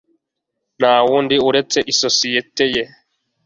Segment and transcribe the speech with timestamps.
[0.79, 2.83] Ntawundi uretse isosiyete ye